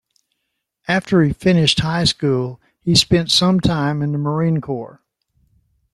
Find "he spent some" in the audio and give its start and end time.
2.79-3.59